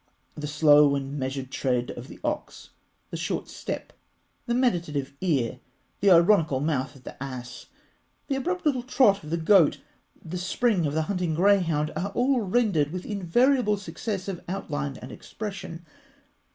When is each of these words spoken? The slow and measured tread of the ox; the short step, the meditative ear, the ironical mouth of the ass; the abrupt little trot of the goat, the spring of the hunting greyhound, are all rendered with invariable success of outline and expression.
The 0.33 0.47
slow 0.47 0.95
and 0.95 1.19
measured 1.19 1.51
tread 1.51 1.91
of 1.91 2.07
the 2.07 2.19
ox; 2.23 2.71
the 3.11 3.17
short 3.17 3.47
step, 3.47 3.93
the 4.47 4.55
meditative 4.55 5.13
ear, 5.21 5.59
the 5.99 6.09
ironical 6.09 6.59
mouth 6.59 6.95
of 6.95 7.03
the 7.03 7.21
ass; 7.21 7.67
the 8.25 8.33
abrupt 8.33 8.65
little 8.65 8.81
trot 8.81 9.23
of 9.23 9.29
the 9.29 9.37
goat, 9.37 9.79
the 10.25 10.39
spring 10.39 10.87
of 10.87 10.95
the 10.95 11.03
hunting 11.03 11.35
greyhound, 11.35 11.91
are 11.95 12.09
all 12.15 12.41
rendered 12.41 12.91
with 12.91 13.05
invariable 13.05 13.77
success 13.77 14.27
of 14.27 14.41
outline 14.49 14.97
and 15.03 15.11
expression. 15.11 15.85